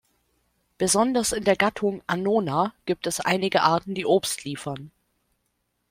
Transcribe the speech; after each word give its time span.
Besonders 0.79 1.31
in 1.31 1.43
der 1.43 1.55
Gattung 1.55 2.01
"Annona" 2.07 2.73
gibt 2.87 3.05
es 3.05 3.19
einige 3.19 3.61
Arten, 3.61 3.93
die 3.93 4.07
Obst 4.07 4.43
liefern. 4.45 4.91